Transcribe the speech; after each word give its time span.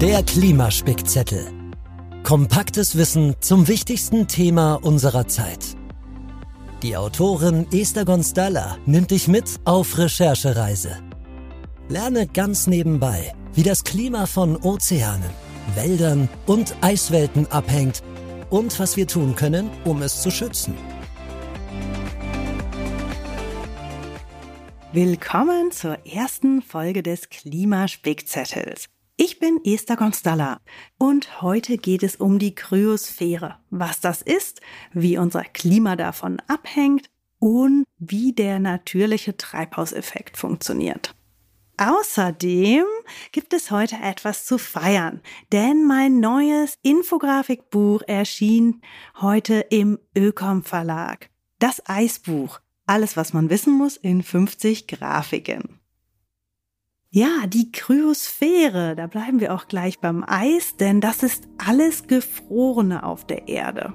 Der 0.00 0.22
Klimaspickzettel. 0.22 1.44
Kompaktes 2.22 2.96
Wissen 2.96 3.34
zum 3.40 3.66
wichtigsten 3.66 4.28
Thema 4.28 4.74
unserer 4.74 5.26
Zeit. 5.26 5.76
Die 6.84 6.96
Autorin 6.96 7.66
Esther 7.72 8.04
Gonstalla 8.04 8.78
nimmt 8.86 9.10
dich 9.10 9.26
mit 9.26 9.58
auf 9.64 9.98
Recherchereise. 9.98 11.02
Lerne 11.88 12.28
ganz 12.28 12.68
nebenbei, 12.68 13.34
wie 13.54 13.64
das 13.64 13.82
Klima 13.82 14.26
von 14.26 14.56
Ozeanen, 14.58 15.30
Wäldern 15.74 16.28
und 16.46 16.76
Eiswelten 16.80 17.48
abhängt 17.50 18.04
und 18.50 18.78
was 18.78 18.96
wir 18.96 19.08
tun 19.08 19.34
können, 19.34 19.68
um 19.84 20.02
es 20.02 20.22
zu 20.22 20.30
schützen. 20.30 20.74
Willkommen 24.92 25.72
zur 25.72 26.06
ersten 26.06 26.62
Folge 26.62 27.02
des 27.02 27.30
Klimaspickzettels. 27.30 28.88
Ich 29.20 29.40
bin 29.40 29.58
Esther 29.64 29.96
Gonstalla 29.96 30.60
und 30.96 31.42
heute 31.42 31.76
geht 31.76 32.04
es 32.04 32.14
um 32.14 32.38
die 32.38 32.54
Kryosphäre, 32.54 33.56
was 33.68 34.00
das 34.00 34.22
ist, 34.22 34.60
wie 34.92 35.18
unser 35.18 35.42
Klima 35.42 35.96
davon 35.96 36.40
abhängt 36.46 37.10
und 37.40 37.84
wie 37.98 38.32
der 38.32 38.60
natürliche 38.60 39.36
Treibhauseffekt 39.36 40.36
funktioniert. 40.36 41.16
Außerdem 41.78 42.84
gibt 43.32 43.54
es 43.54 43.72
heute 43.72 43.96
etwas 43.96 44.44
zu 44.44 44.56
feiern, 44.56 45.20
denn 45.50 45.84
mein 45.84 46.20
neues 46.20 46.78
Infografikbuch 46.82 48.02
erschien 48.06 48.82
heute 49.20 49.66
im 49.70 49.98
Ökom 50.16 50.62
Verlag. 50.62 51.28
Das 51.58 51.82
Eisbuch. 51.88 52.60
Alles, 52.86 53.16
was 53.16 53.32
man 53.32 53.50
wissen 53.50 53.72
muss 53.72 53.96
in 53.96 54.22
50 54.22 54.86
Grafiken. 54.86 55.77
Ja, 57.10 57.46
die 57.46 57.72
Kryosphäre, 57.72 58.94
da 58.94 59.06
bleiben 59.06 59.40
wir 59.40 59.54
auch 59.54 59.66
gleich 59.66 59.98
beim 59.98 60.22
Eis, 60.26 60.76
denn 60.76 61.00
das 61.00 61.22
ist 61.22 61.48
alles 61.56 62.06
Gefrorene 62.06 63.02
auf 63.02 63.24
der 63.24 63.48
Erde. 63.48 63.94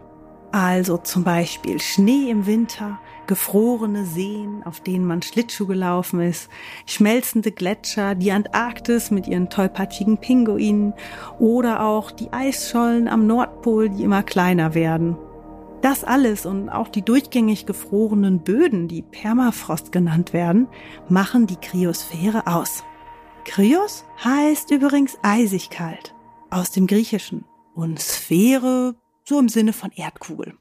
Also 0.52 0.97
zum 0.97 1.23
Beispiel 1.23 1.80
Schnee 1.80 2.31
im 2.31 2.47
Winter, 2.47 3.00
gefrorene 3.28 4.08
Seen, 4.08 4.64
auf 4.66 4.80
denen 4.80 5.06
man 5.06 5.22
Schlittschuh 5.22 5.67
gelaufen 5.67 6.22
ist, 6.22 6.50
schmelzende 6.88 7.52
Gletscher, 7.52 8.16
die 8.16 8.31
Antarktis 8.31 9.11
mit 9.11 9.28
ihren 9.28 9.47
tollpatschigen 9.47 10.17
Pinguinen 10.17 10.95
oder 11.38 11.84
auch 11.84 12.09
die 12.09 12.34
Eisschollen 12.34 13.08
am 13.08 13.28
Nordpol, 13.28 13.89
die 13.89 14.03
immer 14.03 14.23
kleiner 14.23 14.73
werden. 14.73 15.17
Das 15.84 16.03
alles 16.03 16.47
und 16.47 16.69
auch 16.69 16.88
die 16.88 17.03
durchgängig 17.03 17.67
gefrorenen 17.67 18.39
Böden, 18.39 18.88
die 18.88 19.03
Permafrost 19.03 19.91
genannt 19.91 20.34
werden, 20.34 20.67
machen 21.09 21.45
die 21.45 21.58
Kryosphäre 21.58 22.47
aus. 22.47 22.84
Kryos 23.45 24.05
heißt 24.23 24.72
übrigens 24.72 25.17
eisig 25.22 25.69
kalt 25.69 26.16
aus 26.49 26.72
dem 26.72 26.88
Griechischen 26.88 27.45
und 27.75 28.00
Sphäre 28.00 28.95
so 29.25 29.39
im 29.39 29.50
Sinne 29.50 29.73
von 29.73 29.91
Erdkugel. 29.91 30.58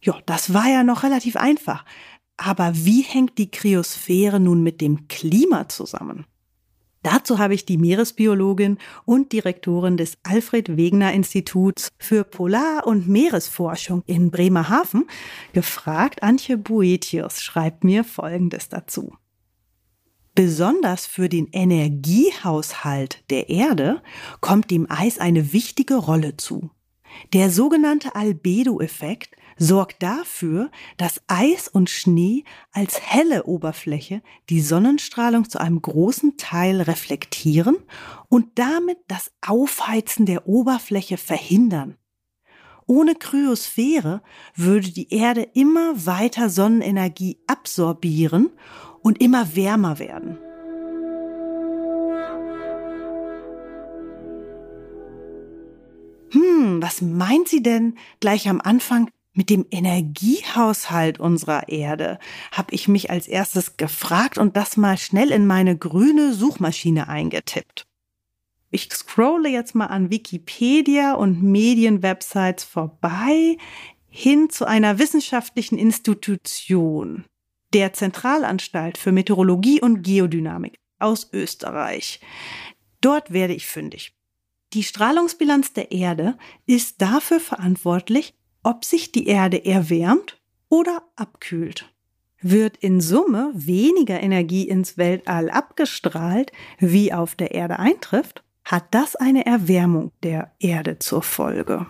Ja, 0.00 0.18
das 0.26 0.54
war 0.54 0.68
ja 0.68 0.84
noch 0.84 1.02
relativ 1.02 1.36
einfach. 1.36 1.84
Aber 2.36 2.72
wie 2.74 3.02
hängt 3.02 3.38
die 3.38 3.50
Kryosphäre 3.50 4.40
nun 4.40 4.62
mit 4.62 4.80
dem 4.80 5.08
Klima 5.08 5.68
zusammen? 5.68 6.26
Dazu 7.02 7.38
habe 7.38 7.54
ich 7.54 7.64
die 7.64 7.78
Meeresbiologin 7.78 8.78
und 9.04 9.32
Direktorin 9.32 9.96
des 9.96 10.18
Alfred 10.24 10.76
Wegener 10.76 11.12
Instituts 11.12 11.90
für 11.98 12.24
Polar- 12.24 12.86
und 12.86 13.06
Meeresforschung 13.06 14.02
in 14.06 14.30
Bremerhaven 14.30 15.06
gefragt. 15.52 16.22
Antje 16.22 16.58
Boetius 16.58 17.42
schreibt 17.42 17.84
mir 17.84 18.02
Folgendes 18.02 18.68
dazu. 18.68 19.16
Besonders 20.36 21.06
für 21.06 21.30
den 21.30 21.48
Energiehaushalt 21.50 23.24
der 23.30 23.48
Erde 23.48 24.02
kommt 24.42 24.70
dem 24.70 24.86
Eis 24.90 25.18
eine 25.18 25.54
wichtige 25.54 25.94
Rolle 25.94 26.36
zu. 26.36 26.70
Der 27.32 27.50
sogenannte 27.50 28.14
Albedo-Effekt 28.14 29.34
sorgt 29.56 30.02
dafür, 30.02 30.70
dass 30.98 31.22
Eis 31.26 31.68
und 31.68 31.88
Schnee 31.88 32.44
als 32.70 33.00
helle 33.00 33.44
Oberfläche 33.44 34.20
die 34.50 34.60
Sonnenstrahlung 34.60 35.48
zu 35.48 35.58
einem 35.58 35.80
großen 35.80 36.36
Teil 36.36 36.82
reflektieren 36.82 37.78
und 38.28 38.58
damit 38.58 38.98
das 39.08 39.32
Aufheizen 39.40 40.26
der 40.26 40.46
Oberfläche 40.46 41.16
verhindern. 41.16 41.96
Ohne 42.86 43.14
Kryosphäre 43.14 44.22
würde 44.54 44.92
die 44.92 45.12
Erde 45.12 45.48
immer 45.54 46.06
weiter 46.06 46.50
Sonnenenergie 46.50 47.40
absorbieren 47.46 48.50
und 49.06 49.22
immer 49.22 49.54
wärmer 49.54 50.00
werden. 50.00 50.36
Hm, 56.32 56.82
was 56.82 57.02
meint 57.02 57.46
sie 57.46 57.62
denn 57.62 57.96
gleich 58.18 58.48
am 58.48 58.60
Anfang 58.60 59.08
mit 59.32 59.48
dem 59.48 59.64
Energiehaushalt 59.70 61.20
unserer 61.20 61.68
Erde? 61.68 62.18
Habe 62.50 62.74
ich 62.74 62.88
mich 62.88 63.08
als 63.08 63.28
erstes 63.28 63.76
gefragt 63.76 64.38
und 64.38 64.56
das 64.56 64.76
mal 64.76 64.98
schnell 64.98 65.30
in 65.30 65.46
meine 65.46 65.78
grüne 65.78 66.34
Suchmaschine 66.34 67.08
eingetippt. 67.08 67.86
Ich 68.72 68.92
scrolle 68.92 69.48
jetzt 69.48 69.76
mal 69.76 69.86
an 69.86 70.10
Wikipedia 70.10 71.14
und 71.14 71.44
Medienwebsites 71.44 72.64
vorbei 72.64 73.56
hin 74.08 74.50
zu 74.50 74.64
einer 74.64 74.98
wissenschaftlichen 74.98 75.78
Institution 75.78 77.24
der 77.76 77.92
Zentralanstalt 77.92 78.96
für 78.96 79.12
Meteorologie 79.12 79.82
und 79.82 80.02
Geodynamik 80.02 80.78
aus 80.98 81.28
Österreich. 81.34 82.20
Dort 83.02 83.34
werde 83.34 83.52
ich 83.52 83.66
fündig. 83.66 84.16
Die 84.72 84.82
Strahlungsbilanz 84.82 85.74
der 85.74 85.92
Erde 85.92 86.38
ist 86.64 87.02
dafür 87.02 87.38
verantwortlich, 87.38 88.32
ob 88.62 88.86
sich 88.86 89.12
die 89.12 89.26
Erde 89.26 89.62
erwärmt 89.62 90.40
oder 90.70 91.02
abkühlt. 91.16 91.92
Wird 92.40 92.78
in 92.78 93.02
Summe 93.02 93.52
weniger 93.52 94.22
Energie 94.22 94.66
ins 94.66 94.96
Weltall 94.96 95.50
abgestrahlt, 95.50 96.52
wie 96.78 97.12
auf 97.12 97.34
der 97.34 97.52
Erde 97.52 97.78
eintrifft, 97.78 98.42
hat 98.64 98.86
das 98.92 99.16
eine 99.16 99.44
Erwärmung 99.44 100.12
der 100.22 100.50
Erde 100.60 100.98
zur 100.98 101.20
Folge. 101.20 101.86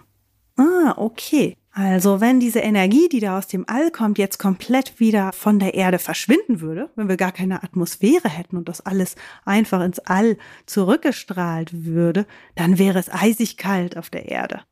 Ah, 0.56 0.94
okay. 0.96 1.56
Also 1.78 2.22
wenn 2.22 2.40
diese 2.40 2.60
Energie, 2.60 3.06
die 3.10 3.20
da 3.20 3.36
aus 3.36 3.48
dem 3.48 3.68
All 3.68 3.90
kommt, 3.90 4.16
jetzt 4.16 4.38
komplett 4.38 4.98
wieder 4.98 5.34
von 5.34 5.58
der 5.58 5.74
Erde 5.74 5.98
verschwinden 5.98 6.62
würde, 6.62 6.88
wenn 6.96 7.10
wir 7.10 7.18
gar 7.18 7.32
keine 7.32 7.62
Atmosphäre 7.62 8.30
hätten 8.30 8.56
und 8.56 8.66
das 8.66 8.80
alles 8.80 9.14
einfach 9.44 9.82
ins 9.82 9.98
All 9.98 10.38
zurückgestrahlt 10.64 11.84
würde, 11.84 12.26
dann 12.54 12.78
wäre 12.78 12.98
es 12.98 13.12
eisig 13.12 13.58
kalt 13.58 13.98
auf 13.98 14.08
der 14.08 14.30
Erde. 14.30 14.62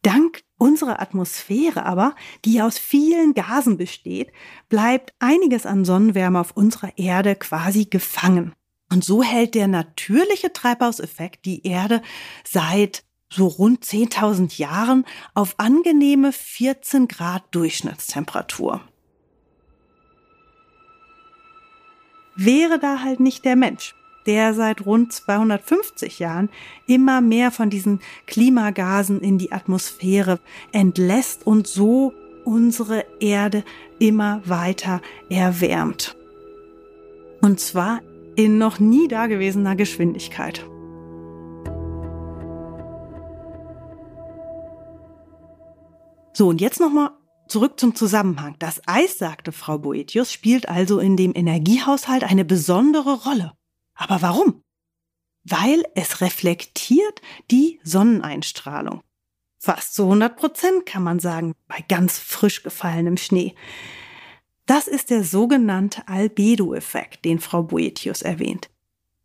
Dank 0.00 0.42
unserer 0.56 1.02
Atmosphäre 1.02 1.84
aber, 1.84 2.14
die 2.46 2.62
aus 2.62 2.78
vielen 2.78 3.34
Gasen 3.34 3.76
besteht, 3.76 4.32
bleibt 4.70 5.12
einiges 5.18 5.66
an 5.66 5.84
Sonnenwärme 5.84 6.40
auf 6.40 6.56
unserer 6.56 6.96
Erde 6.96 7.36
quasi 7.36 7.84
gefangen. 7.84 8.54
Und 8.90 9.04
so 9.04 9.22
hält 9.22 9.54
der 9.54 9.68
natürliche 9.68 10.50
Treibhauseffekt 10.54 11.44
die 11.44 11.66
Erde 11.66 12.00
seit 12.42 13.04
so 13.32 13.46
rund 13.46 13.84
10.000 13.84 14.58
Jahren 14.58 15.04
auf 15.34 15.54
angenehme 15.58 16.32
14 16.32 17.08
Grad 17.08 17.42
Durchschnittstemperatur. 17.52 18.80
Wäre 22.36 22.78
da 22.78 23.00
halt 23.00 23.20
nicht 23.20 23.44
der 23.44 23.56
Mensch, 23.56 23.94
der 24.26 24.54
seit 24.54 24.86
rund 24.86 25.12
250 25.12 26.18
Jahren 26.18 26.48
immer 26.86 27.20
mehr 27.20 27.50
von 27.50 27.70
diesen 27.70 28.00
Klimagasen 28.26 29.20
in 29.20 29.38
die 29.38 29.52
Atmosphäre 29.52 30.38
entlässt 30.72 31.46
und 31.46 31.66
so 31.66 32.14
unsere 32.44 33.04
Erde 33.20 33.64
immer 33.98 34.42
weiter 34.44 35.00
erwärmt. 35.28 36.16
Und 37.40 37.60
zwar 37.60 38.00
in 38.34 38.58
noch 38.58 38.78
nie 38.78 39.08
dagewesener 39.08 39.76
Geschwindigkeit. 39.76 40.64
So, 46.32 46.48
und 46.48 46.60
jetzt 46.60 46.80
nochmal 46.80 47.10
zurück 47.48 47.78
zum 47.78 47.94
Zusammenhang. 47.94 48.56
Das 48.58 48.80
Eis, 48.86 49.18
sagte 49.18 49.52
Frau 49.52 49.78
Boetius, 49.78 50.32
spielt 50.32 50.68
also 50.68 50.98
in 50.98 51.16
dem 51.16 51.32
Energiehaushalt 51.34 52.24
eine 52.24 52.44
besondere 52.44 53.24
Rolle. 53.24 53.52
Aber 53.94 54.22
warum? 54.22 54.62
Weil 55.44 55.84
es 55.94 56.20
reflektiert 56.20 57.20
die 57.50 57.80
Sonneneinstrahlung. 57.82 59.02
Fast 59.58 59.94
zu 59.94 60.04
100 60.04 60.36
Prozent 60.36 60.86
kann 60.86 61.02
man 61.02 61.20
sagen, 61.20 61.54
bei 61.68 61.84
ganz 61.86 62.18
frisch 62.18 62.62
gefallenem 62.62 63.16
Schnee. 63.16 63.54
Das 64.66 64.88
ist 64.88 65.10
der 65.10 65.24
sogenannte 65.24 66.08
Albedo-Effekt, 66.08 67.24
den 67.24 67.38
Frau 67.38 67.62
Boetius 67.62 68.22
erwähnt. 68.22 68.70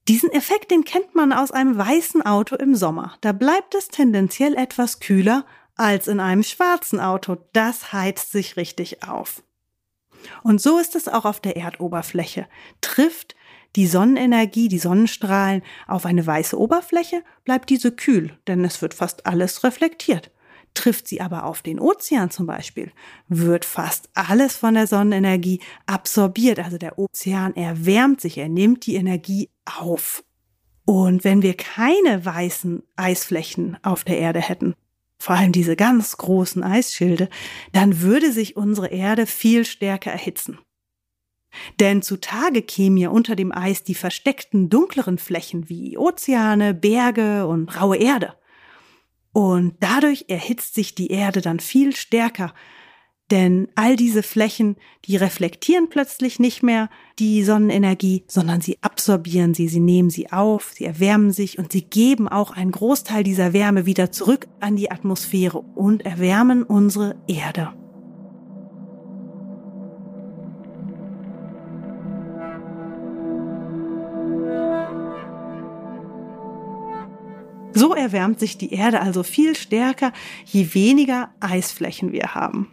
Diesen 0.07 0.31
Effekt, 0.31 0.71
den 0.71 0.83
kennt 0.83 1.15
man 1.15 1.33
aus 1.33 1.51
einem 1.51 1.77
weißen 1.77 2.21
Auto 2.25 2.56
im 2.56 2.75
Sommer. 2.75 3.18
Da 3.21 3.31
bleibt 3.31 3.75
es 3.75 3.88
tendenziell 3.89 4.56
etwas 4.56 5.00
kühler 5.00 5.45
als 5.77 6.07
in 6.07 6.19
einem 6.19 6.44
schwarzen 6.44 7.00
Auto. 7.00 7.38
Das 7.53 7.94
heizt 7.94 8.31
sich 8.31 8.57
richtig 8.57 9.03
auf. 9.03 9.44
Und 10.44 10.62
so 10.62 10.79
ist 10.79 10.95
es 10.95 11.07
auch 11.07 11.25
auf 11.25 11.39
der 11.39 11.57
Erdoberfläche. 11.57 12.47
Trifft 12.81 13.35
die 13.75 13.88
Sonnenenergie, 13.88 14.68
die 14.68 14.79
Sonnenstrahlen 14.79 15.62
auf 15.88 16.06
eine 16.06 16.25
weiße 16.25 16.59
Oberfläche, 16.59 17.24
bleibt 17.45 17.69
diese 17.69 17.91
kühl, 17.91 18.38
denn 18.47 18.65
es 18.65 18.81
wird 18.81 18.94
fast 18.94 19.25
alles 19.25 19.63
reflektiert. 19.63 20.31
Trifft 20.74 21.07
sie 21.07 21.21
aber 21.21 21.45
auf 21.45 21.62
den 21.62 21.80
Ozean 21.80 22.30
zum 22.30 22.45
Beispiel, 22.45 22.91
wird 23.27 23.65
fast 23.65 24.09
alles 24.13 24.57
von 24.57 24.75
der 24.75 24.88
Sonnenenergie 24.88 25.59
absorbiert. 25.85 26.59
Also 26.59 26.77
der 26.77 27.00
Ozean 27.00 27.56
erwärmt 27.56 28.21
sich, 28.21 28.38
er 28.38 28.50
nimmt 28.50 28.85
die 28.85 28.95
Energie 28.95 29.50
auf. 29.65 30.23
Und 30.85 31.23
wenn 31.23 31.41
wir 31.41 31.56
keine 31.56 32.23
weißen 32.23 32.83
Eisflächen 32.95 33.77
auf 33.83 34.03
der 34.03 34.19
Erde 34.19 34.39
hätten, 34.39 34.75
vor 35.18 35.36
allem 35.36 35.52
diese 35.52 35.75
ganz 35.75 36.18
großen 36.18 36.64
Eisschilde, 36.64 37.30
dann 37.74 38.02
würde 38.02 38.31
sich 38.31 38.56
unsere 38.56 38.88
Erde 38.88 39.25
viel 39.25 39.66
stärker 39.66 40.12
erhitzen. 40.12 40.60
Denn 41.80 42.02
zutage 42.02 42.62
kämen 42.62 42.98
ja 42.98 43.10
unter 43.10 43.36
dem 43.36 43.52
Eis 43.52 43.84
die 43.84 43.96
versteckten 43.96 44.69
dunkleren 44.69 45.18
Flächen 45.18 45.69
wie 45.69 45.98
Ozeane, 45.98 46.74
Berge 46.74 47.48
und 47.48 47.80
raue 47.80 47.98
Erde. 47.98 48.36
Und 49.31 49.75
dadurch 49.80 50.25
erhitzt 50.28 50.75
sich 50.75 50.96
die 50.96 51.12
Erde 51.12 51.42
dann 51.42 51.60
viel 51.60 51.96
stärker. 51.96 52.54
Denn 53.29 53.68
all 53.75 53.97
diese 53.97 54.24
Flächen, 54.24 54.77
die 55.03 55.18
reflektieren 55.18 55.89
plötzlich 55.89 56.39
nicht 56.39 56.63
mehr 56.63 56.89
die 57.19 57.44
Sonnenenergie, 57.44 58.24
sondern 58.27 58.62
sie 58.62 58.77
absorbieren 58.81 59.53
sie, 59.53 59.68
sie 59.68 59.81
nehmen 59.81 60.09
sie 60.09 60.31
auf, 60.31 60.71
sie 60.74 60.85
erwärmen 60.85 61.31
sich 61.31 61.59
und 61.59 61.74
sie 61.74 61.81
geben 61.81 62.29
auch 62.29 62.51
einen 62.51 62.71
Großteil 62.71 63.24
dieser 63.24 63.51
Wärme 63.51 63.85
wieder 63.85 64.13
zurück 64.13 64.47
an 64.62 64.77
die 64.77 64.91
Atmosphäre 64.91 65.59
und 65.59 66.06
erwärmen 66.06 66.63
unsere 66.63 67.15
Erde. 67.27 67.74
So 77.73 77.94
erwärmt 77.94 78.39
sich 78.39 78.57
die 78.57 78.73
Erde 78.73 79.01
also 79.01 79.21
viel 79.21 79.56
stärker, 79.56 80.13
je 80.45 80.73
weniger 80.73 81.30
Eisflächen 81.41 82.12
wir 82.13 82.33
haben. 82.33 82.71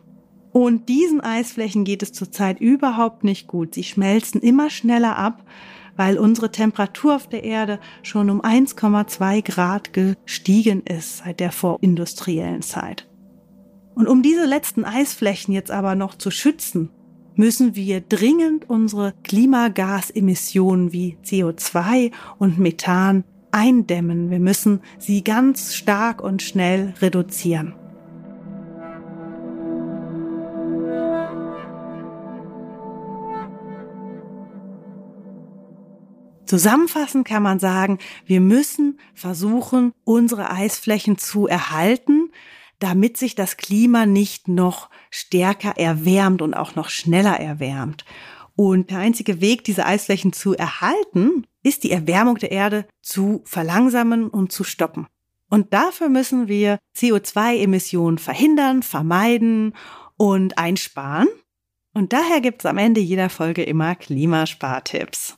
Und 0.55 0.89
diesen 0.89 1.21
Eisflächen 1.21 1.83
geht 1.83 2.05
es 2.05 2.13
zurzeit 2.13 2.61
überhaupt 2.61 3.25
nicht 3.25 3.49
gut. 3.49 3.75
Sie 3.75 3.83
schmelzen 3.83 4.41
immer 4.41 4.71
schneller 4.71 5.19
ab, 5.19 5.45
weil 5.97 6.17
unsere 6.17 6.53
Temperatur 6.53 7.17
auf 7.17 7.29
der 7.29 7.43
Erde 7.43 7.81
schon 8.05 8.31
um 8.31 8.41
1,2 8.41 9.43
Grad 9.43 9.93
gestiegen 9.93 10.85
ist 10.87 11.19
seit 11.19 11.41
der 11.41 11.51
vorindustriellen 11.51 12.63
Zeit. 12.63 13.09
Und 13.97 14.07
um 14.07 14.23
diese 14.23 14.47
letzten 14.47 14.85
Eisflächen 14.85 15.53
jetzt 15.53 15.73
aber 15.73 15.97
noch 15.97 16.15
zu 16.15 16.31
schützen, 16.31 16.91
müssen 17.35 17.75
wir 17.75 18.01
dringend 18.01 18.71
unsere 18.71 19.13
Klimagasemissionen 19.25 20.93
wie 20.93 21.19
CO2 21.25 22.13
und 22.39 22.61
Methan 22.61 23.25
eindämmen. 23.51 24.31
Wir 24.31 24.39
müssen 24.39 24.83
sie 25.01 25.25
ganz 25.25 25.75
stark 25.75 26.23
und 26.23 26.43
schnell 26.43 26.95
reduzieren. 27.03 27.75
Zusammenfassend 36.47 37.27
kann 37.27 37.43
man 37.43 37.59
sagen, 37.59 37.99
wir 38.27 38.41
müssen 38.41 39.01
versuchen, 39.15 39.93
unsere 40.05 40.51
Eisflächen 40.51 41.19
zu 41.19 41.47
erhalten, 41.47 42.31
damit 42.79 43.17
sich 43.17 43.35
das 43.35 43.57
Klima 43.57 44.05
nicht 44.05 44.49
noch 44.49 44.91
stärker 45.11 45.79
erwärmt 45.79 46.43
und 46.43 46.55
auch 46.55 46.75
noch 46.75 46.91
schneller 46.91 47.41
erwärmt. 47.41 48.05
Und 48.57 48.91
der 48.91 48.99
einzige 48.99 49.41
Weg, 49.41 49.65
diese 49.65 49.87
Eisflächen 49.87 50.33
zu 50.33 50.55
erhalten, 50.55 51.47
ist 51.63 51.83
die 51.83 51.91
Erwärmung 51.91 52.37
der 52.37 52.53
Erde 52.53 52.87
zu 53.03 53.43
verlangsamen 53.45 54.29
und 54.29 54.53
zu 54.53 54.65
stoppen. 54.65 55.07
Und 55.49 55.73
dafür 55.73 56.09
müssen 56.09 56.49
wir 56.49 56.79
CO2-Emissionen 56.97 58.19
verhindern, 58.19 58.83
vermeiden 58.83 59.75
und 60.17 60.59
einsparen. 60.59 61.29
Und 61.95 62.13
daher 62.13 62.41
gibt's 62.41 62.67
am 62.67 62.79
Ende 62.79 63.01
jeder 63.01 63.31
Folge 63.31 63.63
immer 63.63 63.95
Klimaspartipps. 63.95 65.37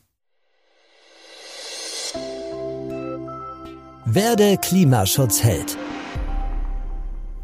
Werde 4.09 4.57
Klimaschutzheld. 4.57 5.77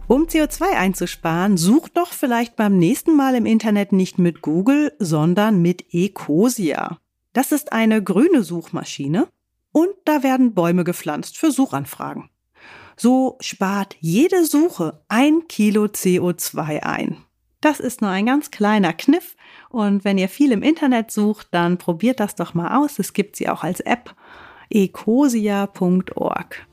Um 0.06 0.26
CO2 0.26 0.76
einzusparen, 0.76 1.56
sucht 1.56 1.96
doch 1.96 2.12
vielleicht 2.12 2.54
beim 2.54 2.78
nächsten 2.78 3.16
Mal 3.16 3.34
im 3.34 3.46
Internet 3.46 3.90
nicht 3.90 4.20
mit 4.20 4.42
Google, 4.42 4.92
sondern 5.00 5.60
mit 5.60 5.92
Ecosia. 5.92 6.98
Das 7.32 7.50
ist 7.50 7.72
eine 7.72 8.00
grüne 8.00 8.44
Suchmaschine 8.44 9.26
und 9.72 9.88
da 10.04 10.22
werden 10.22 10.54
Bäume 10.54 10.84
gepflanzt 10.84 11.36
für 11.36 11.50
Suchanfragen. 11.50 12.30
So 12.96 13.38
spart 13.40 13.96
jede 13.98 14.44
Suche 14.44 15.02
ein 15.08 15.48
Kilo 15.48 15.86
CO2 15.86 16.84
ein. 16.84 17.16
Das 17.60 17.80
ist 17.80 18.02
nur 18.02 18.10
ein 18.10 18.26
ganz 18.26 18.52
kleiner 18.52 18.92
Kniff 18.92 19.34
und 19.68 20.04
wenn 20.04 20.16
ihr 20.16 20.28
viel 20.28 20.52
im 20.52 20.62
Internet 20.62 21.10
sucht, 21.10 21.48
dann 21.50 21.76
probiert 21.76 22.20
das 22.20 22.36
doch 22.36 22.54
mal 22.54 22.76
aus. 22.76 23.00
Es 23.00 23.14
gibt 23.14 23.34
sie 23.34 23.48
auch 23.48 23.64
als 23.64 23.80
App 23.80 24.14
ecosia.org. 24.74 26.66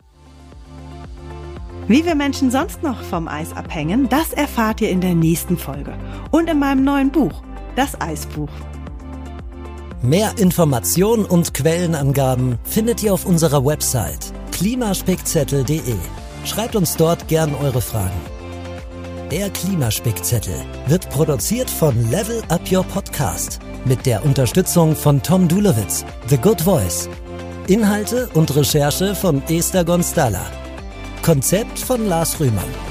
Wie 1.88 2.06
wir 2.06 2.16
Menschen 2.16 2.52
sonst 2.52 2.84
noch 2.84 3.02
vom 3.02 3.28
Eis 3.28 3.52
abhängen, 3.54 4.10
das 4.10 4.32
erfahrt 4.34 4.80
ihr 4.82 4.90
in 4.90 5.02
der 5.02 5.16
nächsten 5.16 5.58
Folge 5.58 5.94
und 6.30 6.50
in 6.50 6.60
meinem 6.60 6.84
neuen 6.84 7.12
Buch, 7.12 7.42
das 7.76 8.00
Eisbuch. 8.00 8.50
Mehr 10.02 10.34
Informationen 10.38 11.26
und 11.26 11.54
Quellenangaben 11.54 12.58
findet 12.64 13.04
ihr 13.04 13.14
auf 13.14 13.26
unserer 13.26 13.66
Website 13.66 14.32
klimaspickzettel.de. 14.52 15.96
Schreibt 16.46 16.76
uns 16.76 16.96
dort 16.96 17.28
gern 17.28 17.56
eure 17.56 17.82
Fragen. 17.82 18.22
Der 19.32 19.50
Klimaspickzettel 19.50 20.56
wird 20.88 21.10
produziert 21.10 21.70
von 21.70 22.10
Level 22.10 22.42
Up 22.50 22.62
Your 22.72 22.84
Podcast 22.84 23.60
mit 23.86 24.06
der 24.06 24.26
Unterstützung 24.26 24.96
von 24.96 25.22
Tom 25.22 25.48
Dulowitz, 25.48 26.06
The 26.28 26.38
Good 26.38 26.62
Voice. 26.62 27.10
Inhalte 27.70 28.30
und 28.34 28.56
Recherche 28.56 29.14
von 29.14 29.44
Esther 29.48 29.86
Gonstalla. 29.86 30.42
Konzept 31.22 31.78
von 31.78 32.08
Lars 32.08 32.40
Rühmann. 32.40 32.89